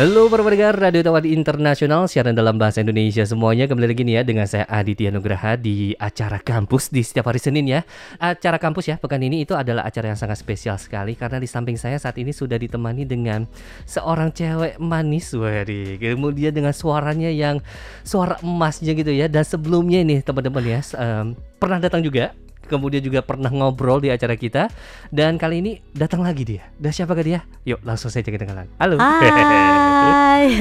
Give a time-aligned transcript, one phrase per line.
[0.00, 4.22] Halo para pendengar Radio Tawar Internasional siaran dalam bahasa Indonesia semuanya kembali lagi nih ya
[4.24, 7.84] dengan saya Aditya Nugraha di acara kampus di setiap hari Senin ya.
[8.16, 11.76] Acara kampus ya pekan ini itu adalah acara yang sangat spesial sekali karena di samping
[11.76, 13.44] saya saat ini sudah ditemani dengan
[13.84, 16.00] seorang cewek manis waduh.
[16.00, 17.60] Kemudian dengan suaranya yang
[18.00, 22.32] suara emasnya gitu ya dan sebelumnya ini teman-teman ya em, pernah datang juga
[22.70, 24.70] kemudian juga pernah ngobrol di acara kita
[25.10, 26.62] dan kali ini datang lagi dia.
[26.78, 27.42] Dan siapa dia?
[27.66, 28.70] Yuk langsung saja kita kenalan.
[28.78, 28.94] Halo.
[29.02, 30.46] Hai,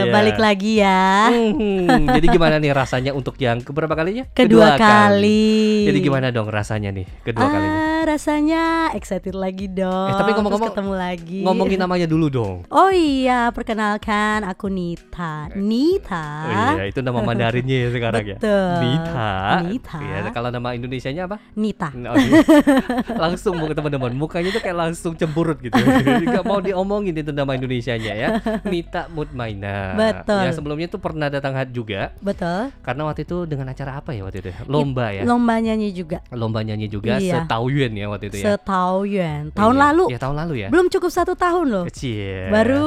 [0.00, 0.08] Iya.
[0.14, 1.28] balik lagi ya.
[1.28, 4.24] Hmm, jadi gimana nih rasanya untuk yang keberapa kalinya?
[4.32, 5.84] Kedua, kali.
[5.90, 7.80] Jadi gimana dong rasanya nih kedua ah, kalinya?
[8.04, 10.10] Rasanya excited lagi dong.
[10.10, 11.40] Eh, tapi ngomong-ngomong- ketemu lagi.
[11.46, 12.56] Ngomongin namanya dulu dong.
[12.68, 15.48] Oh iya, perkenalkan aku Nita.
[15.56, 16.26] Nita.
[16.44, 18.36] Oh iya, itu nama Mandarinnya ya sekarang ya.
[18.36, 18.74] Betul.
[18.82, 19.32] Nita.
[19.64, 19.98] Nita.
[20.02, 21.36] Iya, kalau nama Indonesianya apa?
[21.54, 21.88] Nita.
[21.94, 22.40] Oh, iya.
[23.24, 25.76] langsung teman-teman, mukanya tuh kayak langsung cemburut gitu.
[26.34, 28.28] Gak mau diomongin itu nama Indonesianya ya.
[28.66, 29.94] Nita Mutmaina.
[29.94, 30.42] Betul.
[30.44, 32.72] Ya sebelumnya tuh pernah datang juga Betul.
[32.80, 34.50] karena waktu itu dengan acara apa ya waktu itu?
[34.66, 35.22] Lomba ya.
[35.24, 36.24] Lomba nyanyi juga.
[36.32, 37.44] Lomba nyanyi juga Iya.
[37.90, 38.44] Setaoyuan ya waktu itu ya.
[38.54, 39.42] Setahuan.
[39.50, 39.82] Tahun Iya.
[39.90, 40.04] lalu.
[40.14, 40.68] Ya tahun lalu ya.
[40.70, 41.84] Belum cukup satu tahun loh.
[41.90, 42.50] Kecil.
[42.50, 42.86] Baru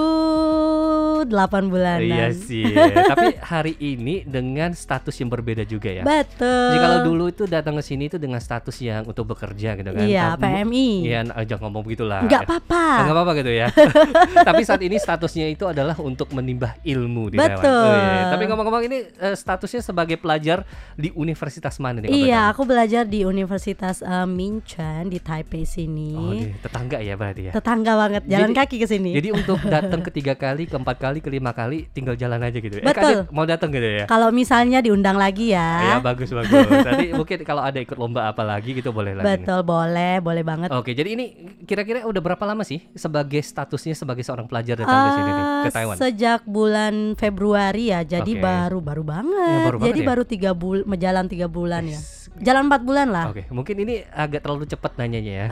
[1.26, 2.04] 8 bulanan.
[2.04, 2.68] Iya sih.
[3.12, 6.04] Tapi hari ini dengan status yang berbeda juga ya.
[6.04, 6.70] Betul.
[6.74, 10.06] Jadi kalau dulu itu datang ke sini itu dengan status yang untuk bekerja gitu kan.
[10.06, 10.90] Iya, PMI.
[11.04, 12.22] Iya, nah, jangan ngomong begitulah.
[12.26, 12.84] Enggak apa-apa.
[12.84, 13.68] Ah, nggak apa-apa gitu ya.
[14.48, 17.60] Tapi saat ini statusnya itu adalah untuk menimbah ilmu di Taiwan.
[17.60, 17.94] Betul.
[17.96, 18.24] iya.
[18.34, 22.10] Tapi ngomong-ngomong ini eh, statusnya sebagai pelajar di universitas mana nih?
[22.10, 26.12] Iya, aku belajar di Universitas eh, Minchuan di Taipei sini.
[26.16, 27.52] Oh, di tetangga ya berarti ya.
[27.54, 29.12] Tetangga banget, jalan Jadi- kaki ke sini.
[29.14, 32.76] Jadi untuk datang ketiga kali, keempat kali, kelima kali, tinggal jalan aja gitu.
[32.76, 33.26] Eh, Betul.
[33.26, 34.06] Kak, mau datang gitu ya?
[34.06, 35.98] Kalau misalnya diundang lagi Ya ya.
[36.00, 36.50] bagus bagus.
[36.88, 39.26] Nanti mungkin kalau ada ikut lomba apa lagi gitu boleh lagi.
[39.26, 39.38] nih.
[39.40, 40.70] Betul, boleh, boleh banget.
[40.72, 41.26] Oke, jadi ini
[41.64, 45.50] kira-kira udah berapa lama sih sebagai statusnya sebagai seorang pelajar datang ke sini nih ke
[45.64, 45.96] Eh, Taiwan?
[45.96, 48.40] Sejak bulan Februari ya, jadi Oke.
[48.40, 49.50] baru baru banget.
[49.50, 50.08] Ya, baru banget jadi ya.
[50.08, 52.00] baru tiga bulan, menjalan tiga bulan ya.
[52.44, 53.26] Jalan empat bulan lah.
[53.32, 55.48] Oke, mungkin ini agak terlalu cepat nanyanya ya.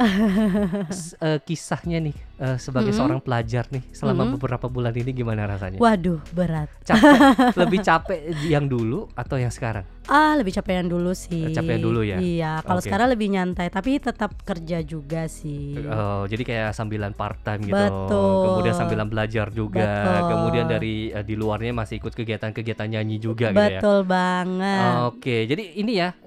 [0.91, 3.00] S- eh, kisahnya nih eh, sebagai Mm-mm.
[3.00, 4.35] seorang pelajar nih selama Mm-mm.
[4.35, 5.79] beberapa bulan ini gimana rasanya?
[5.79, 6.68] Waduh, berat.
[6.84, 7.18] Capek,
[7.63, 9.88] lebih capek yang dulu atau yang sekarang?
[10.10, 11.54] Ah, lebih capean dulu sih.
[11.54, 12.18] Capean dulu ya?
[12.18, 12.90] Iya, kalau Oke.
[12.90, 15.78] sekarang lebih nyantai, tapi tetap kerja juga sih.
[15.86, 17.78] Oh, jadi kayak sambilan part time gitu.
[17.78, 18.42] Betul.
[18.50, 19.86] Kemudian sambilan belajar juga.
[19.86, 20.22] Betul.
[20.34, 23.78] Kemudian dari eh, di luarnya masih ikut kegiatan-kegiatan nyanyi juga gitu ya.
[23.78, 24.92] Betul banget.
[25.06, 26.18] Oke, jadi ini ya,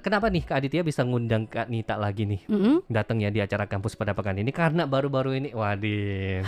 [0.00, 2.40] kenapa nih Kak Aditya bisa ngundang Kak Nita lagi nih?
[2.48, 2.88] Mm-mm.
[2.88, 6.42] Datang ya di acara kampus pada pekan ini karena baru-baru ini, waduh,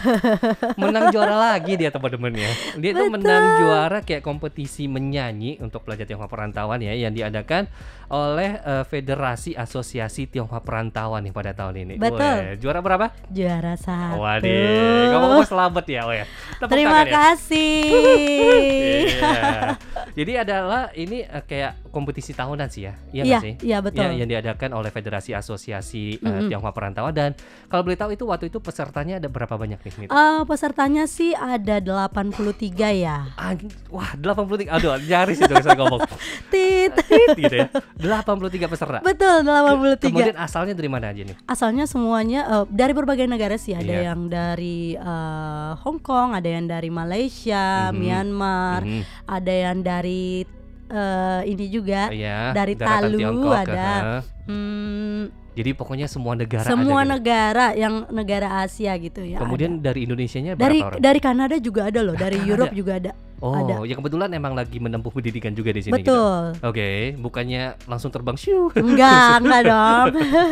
[0.81, 2.51] menang juara lagi dia teman-teman ya.
[2.81, 7.67] Dia tuh menang juara kayak kompetisi menyanyi untuk pelajar Tionghoa perantauan ya yang diadakan
[8.11, 11.95] oleh eh, Federasi Asosiasi Tionghoa Perantauan nih pada tahun ini.
[11.95, 12.19] Betul.
[12.19, 13.07] Weh, juara berapa?
[13.31, 14.19] Juara satu.
[14.19, 16.27] Waduh, ngomong selamat ya, weh.
[16.59, 17.11] Tepuk Terima ya.
[17.31, 17.79] kasih.
[19.11, 19.77] Iya.
[20.11, 23.53] Jadi adalah ini eh, kayak kompetisi tahunan sih ya, iya Iya, sih?
[23.63, 24.03] iya betul.
[24.03, 26.49] Ya, yang diadakan oleh Federasi Asosiasi eh, Mm-mm.
[26.51, 27.31] Tionghoa Perantauan dan
[27.67, 30.09] kalau boleh tahu itu waktu itu pesertanya ada berapa banyak nih?
[30.11, 33.31] Eh, pesertanya sih ada 83 ya.
[33.37, 34.67] Anj- wah, 83.
[34.69, 36.03] Aduh, nyaris itu saya ngomong.
[36.53, 36.91] Tit.
[37.07, 37.69] Tit gitu ya.
[38.01, 38.99] 83 peserta.
[39.01, 40.09] Betul, 83.
[40.09, 41.37] Kemudian asalnya dari mana aja nih?
[41.45, 43.73] Asalnya semuanya eh, dari berbagai negara sih.
[43.73, 44.03] Ada Iya.
[44.11, 47.97] yang dari eh, Hong Kong, ada yang dari Malaysia, Mhm.
[47.97, 49.03] Myanmar, Mhm.
[49.27, 50.43] ada yang dari
[50.91, 52.11] eh, ini juga.
[52.11, 53.79] Iya, dari daratan Talu Tiongkok, ada.
[53.79, 54.19] aha.
[54.51, 55.23] Hmm,
[55.61, 57.13] Jadi pokoknya semua negara semua ada gitu.
[57.13, 59.37] negara yang negara Asia gitu ya.
[59.37, 59.93] Kemudian ada.
[59.93, 61.01] dari Indonesianya berapa dari orang?
[61.05, 62.49] dari Kanada juga ada loh, dari Kanada.
[62.49, 63.13] Europe juga ada.
[63.41, 63.89] Oh, ada.
[63.89, 66.13] ya kebetulan emang lagi menempuh pendidikan juga di sini gitu.
[66.13, 66.61] Betul.
[66.61, 68.69] Oke, bukannya langsung terbang shoo.
[68.77, 70.07] Enggak, enggak dong.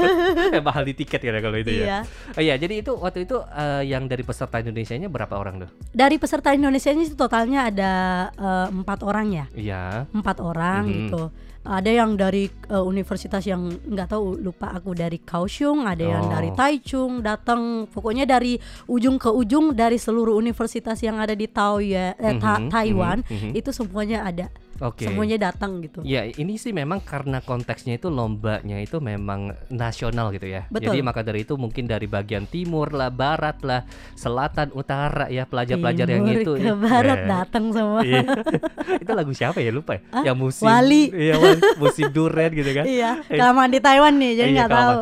[0.56, 1.84] eh, mahal di tiket ya kalau itu ya.
[1.84, 1.98] iya.
[2.32, 5.71] Oh iya, jadi itu waktu itu eh, yang dari peserta Indonesianya berapa orang tuh?
[5.92, 7.92] Dari peserta Indonesia ini totalnya ada
[8.33, 10.09] eh, empat orang ya, Iya.
[10.09, 10.92] empat orang Mhm.
[11.09, 11.22] gitu.
[11.60, 16.31] Ada yang dari eh, universitas yang nggak tahu lupa aku dari Kaohsiung, ada yang Oh.
[16.31, 18.57] dari Taichung, datang pokoknya dari
[18.87, 23.37] ujung ke ujung dari seluruh universitas yang ada di Taoyuan, eh, Ta- Mhm, Taiwan mhm,
[23.37, 23.51] mhm.
[23.55, 25.10] itu semuanya ada, Oke.
[25.10, 26.01] semuanya datang gitu.
[26.07, 30.71] Ya, ini sih memang karena konteksnya itu lombanya itu memang nasional gitu ya.
[30.71, 30.95] Betul.
[30.95, 33.83] Jadi maka dari itu mungkin dari bagian timur lah, barat lah,
[34.15, 38.01] selatan, utara ya pelajar-pelajar yang itu ke barat Eh, datang semua.
[38.04, 38.22] Iya.
[39.03, 40.01] itu lagu siapa ya lupa ya?
[40.13, 40.25] Hah?
[40.30, 41.03] Yang musim Wali.
[41.10, 41.34] Iya,
[41.77, 42.84] musim durian gitu kan.
[42.86, 44.98] iya, kelamaan di Taiwan nih, jadi Iya, nggak tahu.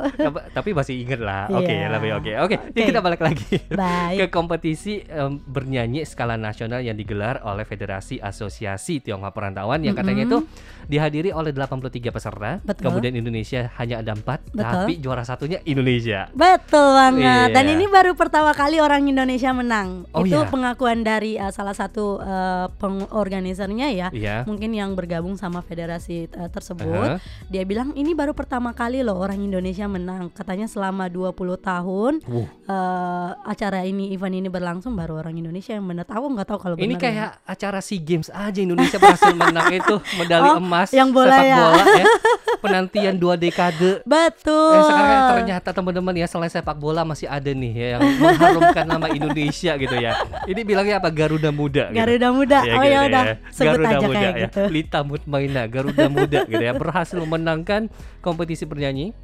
[0.56, 1.48] Tapi- masih inget lah.
[1.50, 1.88] Oke, Iya.
[1.88, 2.32] lebih oke.
[2.44, 2.88] Oke, jadi Oke.
[2.92, 4.16] kita balik lagi Baik.
[4.20, 9.96] ke kompetisi em, bernyanyi skala nasional yang digelar oleh Federasi Asosiasi Tionghoa Perantauan pantauan yang
[9.98, 10.38] katanya itu
[10.86, 12.62] dihadiri oleh 83 peserta.
[12.62, 12.90] Betul.
[12.90, 14.62] Kemudian Indonesia hanya ada empat, Betul.
[14.62, 16.30] tapi juara satunya Indonesia.
[16.30, 17.50] Betul banget.
[17.50, 17.74] Dan Iya.
[17.74, 20.06] ini baru pertama kali orang Indonesia menang.
[20.14, 20.46] Oh, itu iya.
[20.46, 24.08] pengakuan dari uh, salah satu uh, pengorganisernya ya.
[24.14, 24.46] Iya.
[24.46, 27.18] Mungkin yang bergabung sama federasi uh, tersebut.
[27.18, 27.50] Aha.
[27.50, 30.30] Dia bilang ini baru pertama kali loh orang Indonesia menang.
[30.30, 35.82] Katanya selama 20 tahun Wuh, uh, acara ini event ini berlangsung baru orang Indonesia yang
[35.82, 36.06] benar.
[36.06, 37.02] Aku nggak tahu kalau ini benar ya.
[37.02, 41.44] kayak acara SEA Games aja Indonesia berhasil menang itu medali Oh, emas yang bola sepak
[41.44, 41.56] ya.
[41.58, 42.04] bola ya.
[42.60, 44.00] Penantian dua dekade.
[44.02, 44.74] Betul.
[44.76, 49.06] Eh, sekarang ternyata teman-teman ya selain sepak bola masih ada nih ya, yang mengharumkan nama
[49.12, 50.12] Indonesia gitu ya.
[50.48, 51.98] Ini bilangnya apa Garuda Muda gitu.
[51.98, 52.58] Garuda Muda.
[52.64, 54.44] Ya, oh gitu ya udah sebut Garuda aja Muda kayak ya.
[54.48, 54.62] gitu.
[54.72, 57.88] Lita Mutmaina Garuda Muda gitu ya berhasil memenangkan
[58.20, 59.14] kompetisi bernyanyi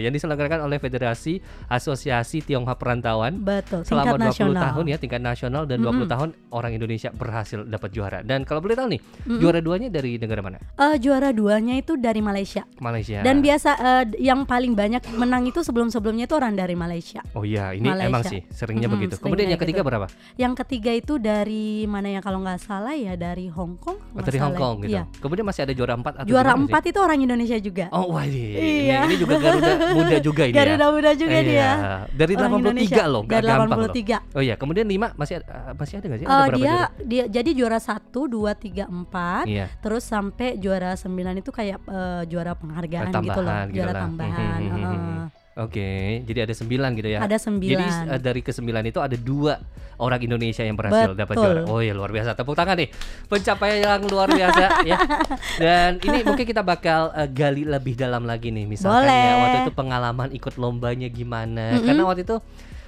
[0.00, 3.84] yang diselenggarakan oleh Federasi Asosiasi Tionghoa Perantauan Betul.
[3.84, 4.62] selama 20 Tingkat nasional.
[4.64, 8.18] tahun ya tingkat nasional dan 20 tahun orang Indonesia berhasil dapat juara.
[8.24, 9.00] Dan kalau boleh tahu nih,
[9.38, 10.58] juara duanya dari negara mana?
[10.76, 12.64] Eh, juara duanya itu dari Malaysia.
[12.78, 13.20] Malaysia.
[13.20, 17.24] Dan biasa eh, yang paling banyak menang itu sebelum-sebelumnya itu orang dari Malaysia.
[17.32, 18.08] Oh iya, ini Malaysia.
[18.08, 19.14] emang sih seringnya Mm-mm, begitu.
[19.18, 19.88] Kemudian yang ketiga gitu.
[19.88, 20.06] berapa?
[20.34, 23.96] Yang ketiga itu dari mana ya kalau nggak salah ya dari Hong Kong.
[24.12, 24.58] Oh, dari Hong ya.
[24.58, 24.92] Kong gitu.
[24.92, 25.02] Iya.
[25.16, 27.86] Kemudian masih ada juara empat atau Juara empat itu orang Indonesia juga.
[27.90, 28.44] Oh, wah ini,
[28.86, 29.00] Iya.
[29.08, 30.92] ini juga Garuda muda juga ini Garuda ya.
[30.92, 31.42] Muda juga Iya.
[31.42, 31.70] dia.
[32.12, 33.04] Dari Orang 83 Indonesia.
[33.06, 33.88] loh, nggak gampang loh.
[33.88, 34.18] 83.
[34.36, 36.26] Oh iya, kemudian 5 masih ada, eh, masih ada nggak sih?
[36.26, 36.88] Ada berapa dia juara?
[37.02, 39.66] dia jadi juara 1, 2, 3, 4 Iya.
[39.80, 43.88] Terus sampai juara 9 itu kayak eh, juara penghargaan Eh, gitu loh, tambahan gitu juara
[43.88, 44.02] lah.
[44.02, 44.58] tambahan.
[44.58, 44.90] Mhm, heeh.
[44.92, 45.14] mhm.
[45.56, 45.88] Oke,
[46.28, 47.18] jadi ada 9 gitu ya.
[47.18, 48.12] Ada Jadi 9.
[48.12, 49.56] eh, dari ke 9 itu ada dua
[49.96, 51.48] orang Indonesia yang berhasil dapat Betul.
[51.56, 51.60] juara.
[51.64, 52.36] Oh ya luar biasa.
[52.36, 52.92] Tepuk tangan nih.
[53.24, 55.00] Pencapaian yang luar biasa ya.
[55.56, 59.16] Dan ini mungkin kita bakal eh, gali lebih dalam lagi nih misalkan Boleh.
[59.16, 61.80] ya waktu itu pengalaman ikut lombanya gimana.
[61.80, 62.36] Karena waktu itu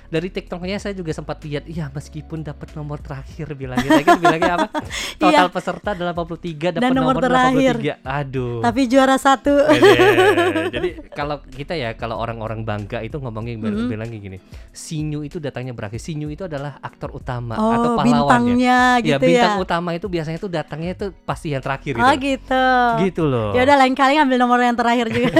[0.08, 4.52] dari TikToknya saya juga sempat lihat, iya meskipun dapat nomor terakhir bilangnya, saya kan bilangnya
[4.56, 4.68] apa?
[5.20, 5.50] Total Iya.
[5.50, 7.74] peserta 83 dapat nomor nomor, terakhir.
[7.76, 8.00] 83.
[8.02, 8.60] Aduh.
[8.60, 9.52] Tapi juara satu.
[10.74, 13.90] Jadi kalau kita ya kalau orang-orang bangga itu ngomongnya bil- Mm-hmm.
[13.90, 14.38] bilangnya gini,
[14.70, 15.98] Sinyu itu datangnya berakhir.
[15.98, 18.08] Sinyu itu adalah aktor utama Oh, atau pahlawan
[18.42, 19.04] bintangnya ya.
[19.04, 19.44] gitu ya.
[19.44, 22.24] bintang utama itu biasanya tuh datangnya itu pasti yang terakhir Oh gitu.
[22.24, 22.64] gitu.
[23.04, 23.52] Gitu loh.
[23.52, 25.30] Ya udah lain kali ngambil nomor yang terakhir juga.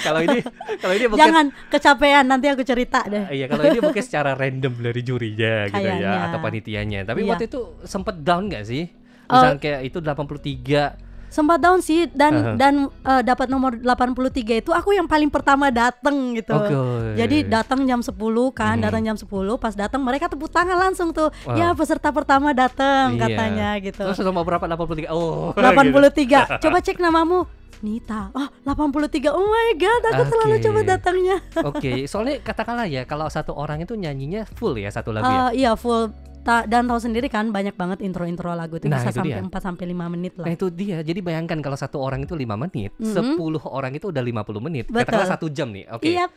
[0.00, 0.40] Kalau ini
[0.78, 3.23] kalau ini mungkin Jangan kecapean nanti aku cerita deh.
[3.28, 6.10] Iya kalau ini mungkin secara random dari jurinya gitu Kayaknya.
[6.10, 7.00] ya atau panitianya.
[7.04, 7.30] Tapi Iya.
[7.32, 8.88] waktu itu sempet down nggak sih?
[9.24, 9.40] Oh.
[9.40, 11.00] Misalnya kayak itu 83
[11.34, 12.54] Sempat down sih dan Aha.
[12.54, 16.54] dan eh, dapat nomor 83 itu aku yang paling pertama dateng gitu.
[16.54, 17.18] Oke.
[17.18, 18.14] Jadi datang jam 10
[18.54, 18.86] kan, Hmm.
[18.86, 21.34] datang jam 10, pas datang mereka tepuk tangan langsung tuh.
[21.42, 21.58] Wow.
[21.58, 23.22] Ya peserta pertama datang Iya.
[23.26, 24.06] katanya gitu.
[24.06, 25.10] Terus nomor berapa 83?
[25.10, 25.50] Oh.
[25.58, 25.58] gitu.
[25.58, 26.62] 83.
[26.62, 27.50] Coba cek namamu.
[27.80, 28.30] Nita.
[28.30, 29.00] Oh, 83.
[29.28, 30.64] Oh my god, aku selalu Oke.
[30.64, 31.36] coba datangnya.
[31.70, 35.40] Oke, soalnya katakanlah ya kalau satu orang itu nyanyinya full ya satu lagu ya.
[35.50, 39.08] Eh, iya full Ta- dan tahu sendiri kan banyak banget intro-intro lagu itu Nah, bisa
[39.08, 39.48] itu sampai dia.
[39.48, 40.44] 4 sampai 5 menit lah.
[40.44, 43.40] Nah itu dia, jadi bayangkan kalau satu orang itu 5 menit, Mhm.
[43.40, 45.08] 10 orang itu udah 50 menit, Betul.
[45.08, 46.04] katakanlah satu jam nih, oke.
[46.04, 46.28] Iya,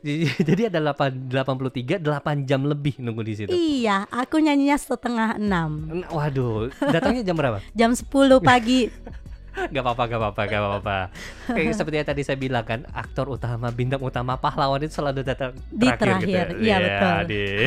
[0.00, 0.16] Jadi,
[0.48, 3.52] jadi ada 8, 83, 8 jam lebih nunggu di situ.
[3.52, 5.44] iya, aku nyanyinya setengah 6.
[5.92, 7.60] N- Waduh, datangnya jam berapa?
[7.76, 8.08] Jam 10
[8.40, 8.88] pagi.
[9.50, 10.96] Gak apa-apa, gak apa-apa, gak apa-apa.
[11.48, 15.52] Kayak seperti yang tadi saya bilang kan, aktor utama, bintang utama, pahlawan itu selalu datang
[15.68, 16.30] Di terakhir, gitu.
[16.30, 17.16] terakhir, iya, betul.
[17.26, 17.66] Deh.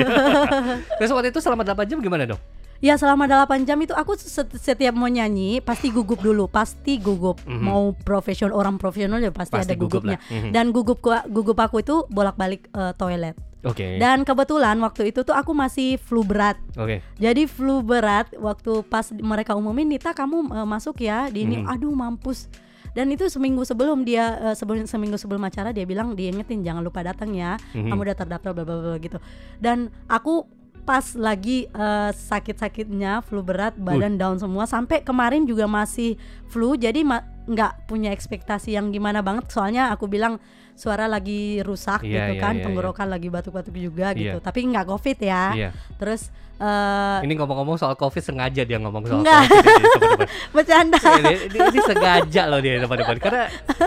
[0.98, 2.42] Terus waktu itu selama 8 jam gimana dong?
[2.80, 7.40] Ya selama 8 jam itu aku set- setiap mau nyanyi pasti gugup dulu, pasti gugup.
[7.44, 7.64] Mhm.
[7.64, 10.20] Mau profesional orang profesional ya pasti, Pasti ada gugup gugupnya.
[10.20, 10.28] lah.
[10.30, 10.50] Mhm.
[10.52, 13.36] Dan gugup gugup aku itu bolak-balik eh, toilet.
[13.64, 13.96] Oke.
[13.96, 16.60] Dan kebetulan waktu itu tuh aku masih flu berat.
[16.76, 17.00] Oke.
[17.16, 21.72] Jadi flu berat waktu pas mereka umumin Nita kamu eh, masuk ya di ini Mhm.
[21.72, 22.52] aduh mampus.
[22.94, 27.02] Dan itu seminggu sebelum dia eh, sebelum seminggu sebelum acara dia bilang diingetin jangan lupa
[27.02, 27.56] datang ya.
[27.72, 27.90] Mhm.
[27.90, 29.18] Kamu udah terdaftar bla bla bla gitu.
[29.58, 30.44] Dan aku
[30.84, 37.02] pas lagi eh, sakit-sakitnya flu berat badan down semua sampai kemarin juga masih flu jadi
[37.02, 40.44] ma- nggak punya ekspektasi yang gimana banget soalnya aku bilang
[40.74, 42.66] suara lagi rusak Iya, gitu iya, kan iya, iya.
[42.66, 44.44] tenggorokan lagi batuk-batuk juga gitu Iya.
[44.44, 45.70] tapi nggak covid ya Iya.
[45.98, 49.44] terus eh, Ini ngomong-ngomong soal covid sengaja dia ngomong soal Enggak.
[49.44, 50.28] covid ini, teman-teman.
[50.52, 53.44] bercanda ini, ini, ini sengaja loh dia teman-teman karena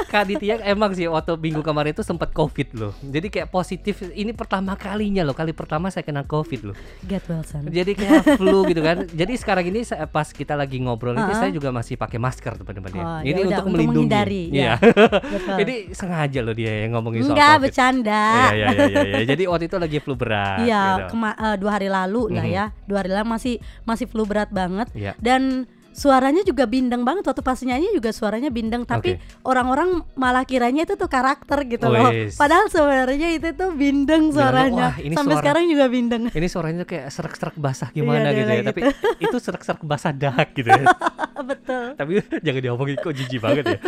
[0.06, 4.30] Kak Ditya emang sih waktu minggu kemarin itu sempat covid loh jadi kayak positif ini
[4.30, 8.64] pertama kalinya loh kali pertama saya kena covid loh get well son jadi kayak flu
[8.64, 11.36] gitu kan jadi sekarang ini saya- pas kita lagi ngobrol ini Uh-uh.
[11.36, 14.64] saya juga masih pakai masker teman-teman ya Oh, ini ya untuk untuk melindungi menghindari, iya
[14.66, 14.74] ya.
[15.22, 15.56] Betul.
[15.58, 19.18] ini sengaja loh dia yang ngomongin soal enggak covid bercanda Iya iya iya iya iya.
[19.26, 21.14] jadi waktu itu lagi flu berat Iya, gitu.
[21.16, 22.52] eh, dua hari lalu lah Mhm.
[22.56, 22.64] Ya.
[22.88, 24.88] Dua hari lalu masih masih flu berat banget.
[24.96, 25.12] Iya.
[25.20, 30.84] Dan suaranya juga bindeng banget waktu pas nyanyi juga suaranya bindeng tapi orang-orang malah kiranya
[30.84, 32.36] itu tuh karakter gitu loh Wes.
[32.36, 36.46] padahal sebenarnya itu tuh bindeng Bilangnya, suaranya "Wah, ini sampai suara- sekarang juga bindeng Ini
[36.46, 38.52] suaranya tuh kayak serak-serak basah gimana Iya, gitu ya.
[38.52, 38.80] kayak Tapi
[39.24, 40.84] itu serak-serak basah dahak gitu ya.
[41.48, 43.78] betul Tapi jangan diomongin kok jijik banget ya.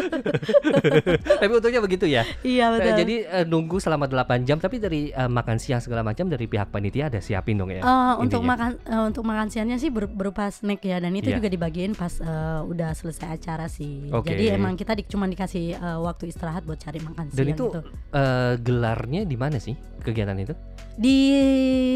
[1.35, 2.23] tapi untungnya begitu ya.
[2.41, 6.01] iya Eh, betul jadi eh, nunggu selama 8 jam tapi dari eh, makan siang segala
[6.03, 7.81] macam dari pihak panitia ada siapin dong ya.
[7.81, 11.37] Eh, untuk makan eh, untuk makan siangnya sih ber- berupa snack ya dan itu Iya.
[11.37, 14.07] juga dibagiin pas eh, udah selesai acara sih.
[14.09, 14.31] Oke.
[14.31, 17.65] Jadi emang kita di, cuma dikasih eh, waktu istirahat buat cari makan Dan siang itu
[17.69, 17.81] gitu.
[18.13, 20.55] eh, gelarnya di mana sih kegiatan itu?
[20.95, 21.19] Di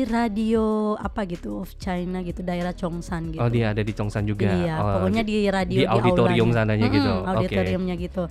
[0.04, 3.38] radio apa gitu of China gitu daerah Chongsan gitu.
[3.38, 4.46] Oh dia ada di Chongsan juga.
[4.48, 6.66] Iya, Oh, pokoknya di radio di auditorium aulanya.
[6.66, 7.06] sananya gitu.
[7.08, 7.36] Mm-mm, Oke.
[7.36, 8.24] Auditoriumnya gitu.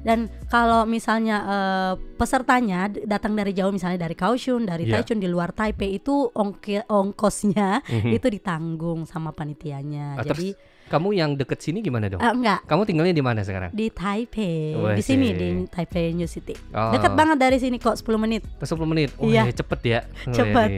[0.00, 5.00] Dan kalau misalnya eh, pesertanya datang dari jauh misalnya dari Kaohsiung, dari Iya.
[5.00, 8.10] Taichung di luar Taipei itu ongki- ongkosnya Mhm.
[8.10, 10.16] itu ditanggung sama panitianya.
[10.16, 12.18] Ah, Jadi terus kamu yang deket sini gimana dong?
[12.18, 13.70] eh, enggak Kamu tinggalnya di mana sekarang?
[13.70, 16.58] di Taipei, Wah, di sini di Taipei New City.
[16.70, 18.42] Oh, Dekat banget dari sini kok 10 menit.
[18.58, 19.14] 10 menit.
[19.14, 19.42] Wah, Iya.
[19.48, 20.00] cepet ya.
[20.36, 20.68] Cepet.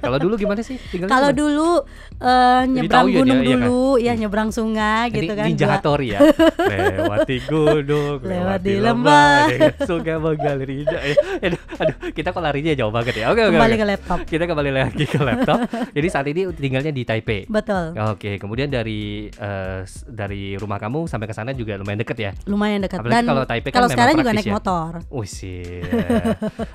[0.00, 0.80] Kalau dulu gimana sih?
[0.82, 1.68] Tinggalnya Kalau di dulu
[2.16, 3.60] eh, nyebrang ya gunung dia, iya kan?
[3.60, 5.44] dulu, ya nyebrang sungai Ini gitu kan.
[5.46, 6.20] Ninja Dua- Hattori ya.
[6.70, 9.46] lewati gunung, Lewati lembah.
[9.84, 11.00] sungai mengalir indah.
[11.00, 13.26] Ya, Aduh, aduh, kita kok larinya jauh banget ya.
[13.28, 13.52] Oke, oke.
[13.52, 13.78] Kembali oke.
[13.78, 14.18] ke laptop.
[14.24, 15.58] Kita kembali lagi ke laptop.
[15.90, 17.44] Jadi saat ini tinggalnya di Taipei.
[17.44, 17.92] Betul.
[18.08, 19.56] Oke, kemudian dari eh,
[20.06, 22.30] dari rumah kamu sampai ke sana juga lumayan deket ya.
[22.44, 23.00] Lumayan dekat.
[23.02, 24.54] Apalagi Dan kalau Taipei kan kalau memang sekarang juga naik ya.
[24.54, 24.90] motor.
[25.08, 25.82] Wih sih.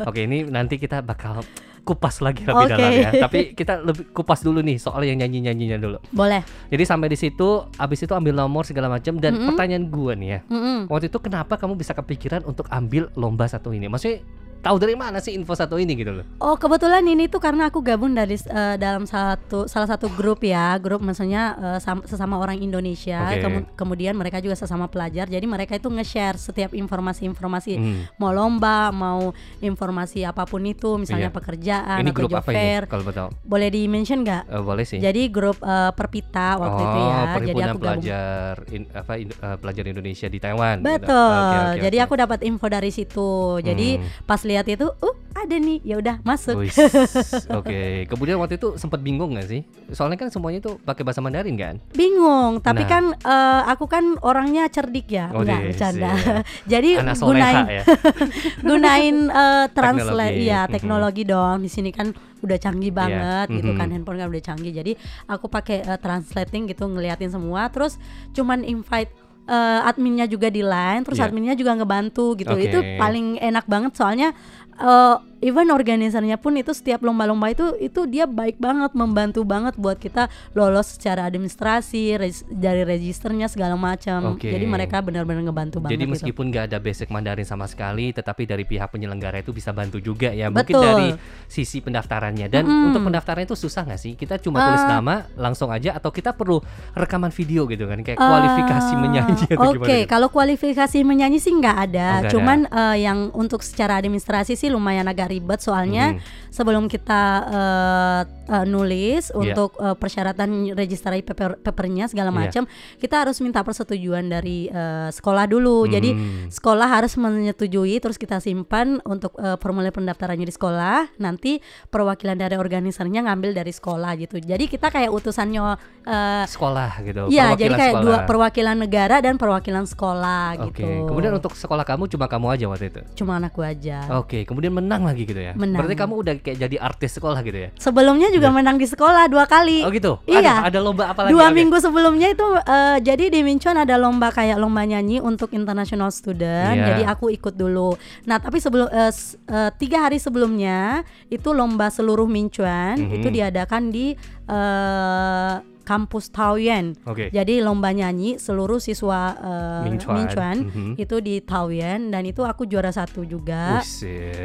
[0.08, 1.44] Oke, ini nanti kita bakal
[1.84, 2.72] kupas lagi lebih Oke.
[2.72, 3.12] dalam ya.
[3.28, 5.98] Tapi kita lebih kupas dulu nih soal yang nyanyi-nyanyinya dulu.
[6.16, 6.40] Boleh.
[6.72, 9.48] Jadi sampai di situ, abis itu ambil nomor segala macam dan Mm-mm.
[9.52, 10.40] pertanyaan gue nih ya.
[10.48, 10.80] Mm-mm.
[10.88, 13.92] Waktu itu kenapa kamu bisa kepikiran untuk ambil lomba satu ini?
[13.92, 14.24] Maksudnya
[14.63, 16.25] tahu dari mana sih info satu ini gitu loh?
[16.39, 20.75] Oh kebetulan ini tuh karena aku gabung dari eh, dalam satu salah satu grup ya
[20.77, 23.43] grup maksudnya eh, sam- sesama orang Indonesia Oke.
[23.43, 28.08] Kemu- kemudian mereka juga sesama pelajar jadi mereka itu nge-share setiap informasi-informasi Hmm.
[28.15, 31.36] mau lomba mau informasi apa pun itu misalnya Iya.
[31.36, 33.27] pekerjaan Ini atau grup job apa fair ini kalau betul?
[33.43, 34.98] boleh di mention nggak Eh, boleh sih.
[34.98, 39.13] jadi grup eh, perpita waktu oh, itu ya jadi perhimpunan aku gabung pelajar in- apa
[39.17, 40.75] in- eh, pelajar Indonesia di Taiwan.
[40.77, 40.88] gitu.
[40.88, 41.34] Betul.
[41.34, 42.05] Oke, oke, Jadi oke.
[42.05, 43.32] aku dapat info dari situ.
[43.60, 44.05] Jadi Hmm.
[44.24, 46.62] pas lihat itu, uh ada nih, ya udah masuk.
[47.60, 49.62] Oke, kemudian waktu itu sempat bingung nggak sih?
[49.91, 51.75] Soalnya kan semuanya itu pakai bahasa Mandarin kan?
[51.91, 52.89] Bingung, tapi Nah.
[52.89, 56.12] kan eh, aku kan orangnya cerdik ya, Oh, enggak yes, bercanda.
[56.13, 56.36] iya.
[56.77, 57.83] Jadi Anak gunain ya.
[58.69, 61.57] gunain eh, translate Teknologi, ya teknologi dong.
[61.65, 63.93] Di sini kan udah canggih banget gitu kan mhm.
[63.98, 64.74] handphone kan udah canggih.
[64.75, 64.93] Jadi
[65.27, 67.98] aku pakai eh, translating gitu ngeliatin semua terus
[68.36, 71.27] cuman invite eh, adminnya juga di line terus Iya.
[71.27, 72.53] adminnya juga ngebantu gitu.
[72.55, 72.67] Oke.
[72.71, 74.31] Itu paling enak banget soalnya
[74.73, 80.00] eh, even organisasinya pun itu setiap lomba-lomba itu itu dia baik banget membantu banget buat
[80.00, 84.33] kita lolos secara administrasi res- dari registernya segala macam.
[84.33, 84.47] Oke.
[84.47, 86.13] Jadi mereka benar-benar ngebantu banget Jadi gitu.
[86.15, 90.31] meskipun nggak ada basic Mandarin sama sekali, tetapi dari pihak penyelenggara itu bisa bantu juga
[90.31, 90.47] ya.
[90.47, 90.81] Mungkin Betul.
[90.81, 91.07] dari
[91.45, 92.47] sisi pendaftarannya.
[92.47, 92.88] Dan Mm-mm.
[92.89, 94.13] untuk pendaftaran itu susah nggak sih?
[94.13, 94.89] Kita cuma tulis Eh.
[94.89, 98.00] nama langsung aja, atau kita perlu rekaman video gitu kan?
[98.00, 99.89] Kayak kualifikasi Eh, menyanyi atau Oke, gimana?
[99.89, 100.07] gitu?
[100.07, 102.07] kalau kualifikasi menyanyi sih nggak ada.
[102.21, 106.22] Oh, Cuman eh, yang untuk secara administrasi sih lumayan agak ribet soalnya Mhm.
[106.50, 109.36] sebelum kita eh, eh, nulis Iya.
[109.56, 112.38] untuk eh, persyaratan registrasi paper papernya segala Iya.
[112.40, 112.63] macam,
[112.98, 115.86] kita harus minta persetujuan dari eh, sekolah dulu.
[115.86, 116.48] Jadi Hmm.
[116.48, 121.18] sekolah harus menyetujui terus kita simpan untuk eh, formulir pendaftarannya di sekolah.
[121.18, 124.38] Nanti perwakilan dari organisasinya ngambil dari sekolah gitu.
[124.38, 125.62] Jadi kita kayak utusannya
[126.04, 127.22] eh, sekolah gitu.
[127.28, 128.04] Iya, jadi kayak sekolah.
[128.04, 131.08] dua perwakilan negara dan perwakilan sekolah Oke, gitu.
[131.08, 133.02] kemudian untuk sekolah kamu cuma kamu aja waktu itu.
[133.16, 134.04] cuma anakku aja.
[134.13, 135.53] Oke, kemudian menang lagi gitu ya.
[135.53, 135.82] Menang.
[135.82, 137.70] Berarti kamu udah kayak jadi artis sekolah gitu ya.
[137.75, 139.82] Sebelumnya juga menang di sekolah dua kali.
[139.82, 140.20] Oh gitu.
[140.24, 140.63] Iya.
[140.63, 141.32] Ada, ada lomba apa lagi?
[141.32, 141.56] Dua Oke.
[141.56, 146.74] minggu sebelumnya itu eh, jadi di Minchuan ada lomba kayak lomba nyanyi untuk international student.
[146.74, 146.86] Iya.
[146.89, 147.96] Jadi aku ikut dulu.
[148.24, 153.13] Nah tapi sebelum s- eh, tiga hari sebelumnya itu lomba seluruh Minchuan Mhm.
[153.15, 154.13] itu diadakan di
[154.46, 156.96] eh, kampus Taoyuan.
[157.04, 157.28] Oke.
[157.30, 160.16] Jadi lomba nyanyi seluruh siswa eh, Minchuan.
[160.18, 160.92] Minchuan Mhm.
[160.96, 163.84] itu di Taoyuan dan itu aku juara satu juga.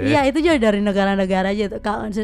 [0.02, 1.78] Iya itu juga dari negara-negara aja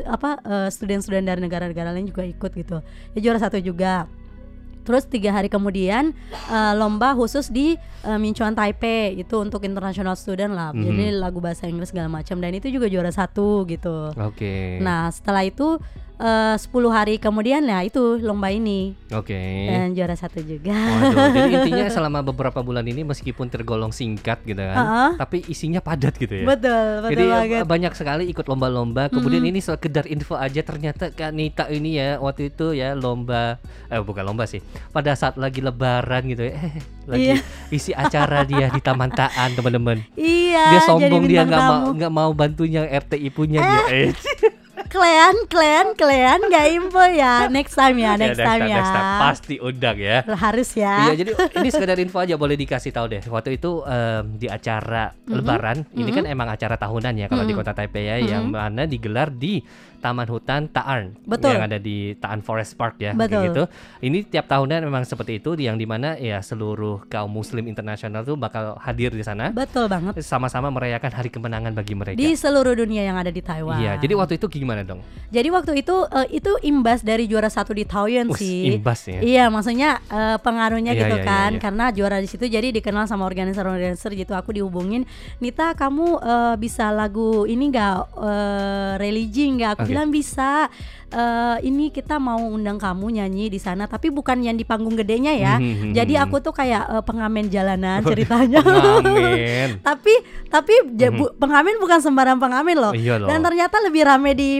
[0.06, 2.82] apa eh, studen-studen dari negara-negara lain juga ikut gitu.
[3.14, 4.10] Ya juara satu juga.
[4.84, 10.52] Terus tiga hari kemudian eh, lomba khusus di eh, Minchuan Taipei itu untuk international student
[10.52, 10.76] lah.
[10.76, 10.84] Mhm.
[10.84, 14.12] Jadi lagu bahasa Inggris segala macam dan itu juga juara satu gitu.
[14.12, 14.76] Oke.
[14.84, 15.80] Nah setelah itu
[16.16, 19.34] eh, 10 hari kemudian ya itu lomba ini Oke.
[19.66, 20.74] dan juara satu juga.
[20.74, 25.10] Waduh, jadi intinya selama beberapa bulan ini meskipun tergolong singkat gitu kan, Heeh.
[25.16, 26.46] tapi isinya padat gitu ya.
[26.46, 27.64] Betul, betul Jadi eh, banget.
[27.64, 29.08] banyak sekali ikut lomba-lomba.
[29.08, 33.98] Kemudian ini sekedar info aja ternyata Kak Nita ini ya waktu itu ya lomba eh
[33.98, 34.62] bukan lomba sih.
[34.90, 36.54] Pada saat lagi lebaran gitu ya.
[36.54, 37.36] Eh, lagi Iya.
[37.68, 40.00] isi acara dia di Taman Taan, teman-teman.
[40.14, 43.82] Iya, Dia sombong dia nggak mau nggak mau bantunya RT ibunya dia.
[43.90, 44.10] Eh.
[44.88, 47.46] Klean, klean, klean, nggak info ya.
[47.48, 48.76] Next time ya, next Ya, time ya.
[48.78, 49.20] next time.
[49.20, 50.18] Pasti undang ya.
[50.26, 51.10] Harus ya.
[51.10, 53.22] Iya, jadi ini sekedar info aja boleh dikasih tahu deh.
[53.24, 57.72] Waktu itu em, di acara Lebaran, ini kan emang acara tahunan ya kalau di Kota
[57.72, 59.60] Taipei ya, yang mana digelar di
[60.04, 61.56] Taman Hutan Taarn Betul.
[61.56, 63.48] yang ada di Taarn Forest Park ya, Betul.
[63.48, 63.62] gitu.
[64.04, 68.36] Ini tiap tahunnya memang seperti itu, yang di mana ya seluruh kaum Muslim internasional tuh
[68.36, 70.20] bakal hadir di sana, Betul banget.
[70.20, 72.20] sama-sama merayakan hari kemenangan bagi mereka.
[72.20, 73.80] Di seluruh dunia yang ada di Taiwan.
[73.80, 75.00] Iya, jadi waktu itu gimana dong?
[75.32, 78.76] Jadi waktu itu eh, itu imbas dari juara satu di Taoyuan Us, sih.
[78.76, 79.24] imbas ya.
[79.24, 81.60] Iya, maksudnya eh, pengaruhnya Iya, gitu iya, iya, kan, iya.
[81.64, 84.36] karena juara di situ jadi dikenal sama organizer-organizer gitu.
[84.36, 85.08] Aku dihubungin,
[85.40, 89.72] Nita kamu eh, bisa lagu ini nggak eh, religi nggak?
[89.80, 89.93] Aku.
[89.94, 90.66] Bilang bisa.
[91.08, 95.30] Eh, ini kita mau undang kamu nyanyi di sana, tapi bukan yang di panggung gedenya
[95.30, 95.54] ya.
[95.56, 95.94] Mhm.
[95.94, 98.58] Jadi aku tuh kayak eh, pengamen jalanan ceritanya.
[98.58, 99.68] Pengamen.
[99.86, 100.10] tapi
[100.50, 102.92] tapi ja- bu- pengamen bukan sembarang pengamen loh.
[102.92, 103.30] Iya loh.
[103.30, 104.50] Dan ternyata lebih rame di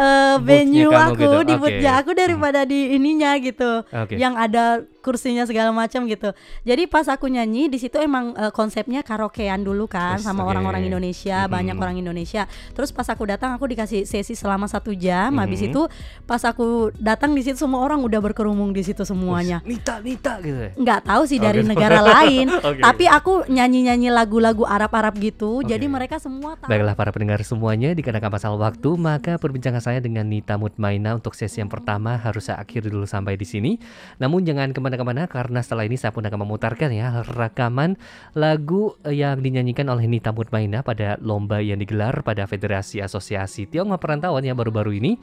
[0.00, 3.84] Boothnya venue aku gitu, di boothnya aku daripada di ininya gitu.
[3.84, 4.16] Oke.
[4.16, 4.64] Yang ada
[5.00, 6.30] kursinya segala macam gitu.
[6.62, 10.86] Jadi pas aku nyanyi di situ emang eh, konsepnya karaokean dulu kan Terus, sama orang-orang
[10.86, 11.50] Indonesia, Mhm.
[11.50, 12.44] banyak orang Indonesia.
[12.72, 15.32] Terus pas aku datang aku dikasih sesi selama satu jam.
[15.34, 15.68] Habis Mhm.
[15.72, 15.82] itu
[16.24, 20.58] pas aku datang di situ semua orang udah berkerumung di situ semuanya Nita, Nita gitu
[20.58, 20.70] ya.
[20.76, 21.70] nggak tahu sih dari gitu.
[21.72, 22.80] negara lain Oke.
[22.80, 25.92] tapi aku nyanyi-nyanyi lagu-lagu Arab-Arab gitu jadi Oke.
[25.92, 30.54] mereka semua tahu Baiklah para pendengar semuanya, dikarenakan masalah waktu, maka perbincangan saya dengan Nita
[30.54, 33.72] Mutmaina untuk sesi yang pertama harus saya akhiri dulu sampai di sini.
[34.18, 37.98] Namun jangan ke mana-mana karena setelah ini saya pun akan memutarkan ya rekaman
[38.38, 44.46] lagu yang dinyanyikan oleh Nita Mutmaina pada lomba yang digelar pada Federasi Asosiasi Tionghoa Perantauan
[44.46, 45.18] yang baru-baru ini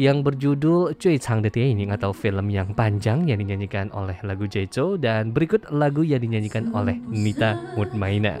[0.00, 4.96] yang berjudul Cui Chang de Tianjin atau film yang panjang yang dinyanyikan oleh lagu Jejo
[4.96, 8.40] dan berikut lagu yang dinyanyikan oleh Nita Mutmaina.